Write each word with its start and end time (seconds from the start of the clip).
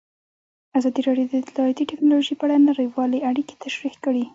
ازادي 0.77 1.01
راډیو 1.07 1.27
د 1.29 1.33
اطلاعاتی 1.43 1.89
تکنالوژي 1.91 2.33
په 2.37 2.43
اړه 2.45 2.65
نړیوالې 2.69 3.19
اړیکې 3.29 3.55
تشریح 3.63 3.95
کړي. 4.05 4.23